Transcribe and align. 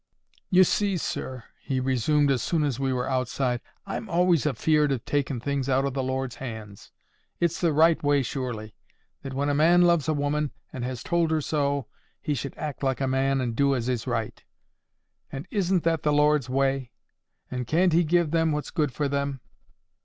"You 0.49 0.63
see, 0.63 0.97
sir," 0.97 1.43
he 1.61 1.79
resumed, 1.79 2.31
as 2.31 2.41
soon 2.41 2.63
as 2.63 2.79
we 2.79 2.91
were 2.91 3.07
outside, 3.07 3.61
"I'm 3.85 4.09
always 4.09 4.47
afeard 4.47 4.91
of 4.91 5.05
taking 5.05 5.39
things 5.39 5.69
out 5.69 5.85
of 5.85 5.93
the 5.93 6.01
Lord's 6.01 6.37
hands. 6.37 6.91
It's 7.39 7.61
the 7.61 7.71
right 7.71 8.01
way, 8.01 8.23
surely, 8.23 8.73
that 9.21 9.35
when 9.35 9.47
a 9.47 9.53
man 9.53 9.83
loves 9.83 10.09
a 10.09 10.15
woman, 10.15 10.53
and 10.73 10.83
has 10.83 11.03
told 11.03 11.29
her 11.29 11.39
so, 11.39 11.85
he 12.19 12.33
should 12.33 12.57
act 12.57 12.81
like 12.81 12.99
a 12.99 13.05
man, 13.07 13.41
and 13.41 13.55
do 13.55 13.75
as 13.75 13.87
is 13.87 14.07
right. 14.07 14.43
And 15.31 15.45
isn't 15.51 15.83
that 15.83 16.01
the 16.01 16.11
Lord's 16.13 16.49
way? 16.49 16.89
And 17.51 17.67
can't 17.67 17.93
He 17.93 18.03
give 18.03 18.31
them 18.31 18.51
what's 18.51 18.71
good 18.71 18.91
for 18.91 19.07
them. 19.07 19.39